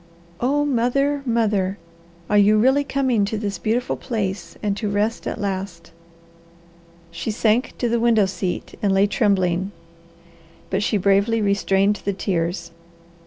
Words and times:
Oh 0.39 0.65
mother, 0.65 1.21
mother! 1.27 1.77
Are 2.27 2.37
you 2.39 2.57
really 2.57 2.83
coming 2.83 3.23
to 3.25 3.37
this 3.37 3.59
beautiful 3.59 3.95
place 3.95 4.57
and 4.63 4.75
to 4.77 4.89
rest 4.89 5.27
at 5.27 5.39
last?" 5.39 5.91
She 7.11 7.29
sank 7.29 7.77
to 7.77 7.87
the 7.87 7.99
window 7.99 8.25
seat 8.25 8.73
and 8.81 8.95
lay 8.95 9.05
trembling, 9.05 9.71
but 10.71 10.81
she 10.81 10.97
bravely 10.97 11.39
restrained 11.39 11.97
the 11.97 12.13
tears. 12.13 12.71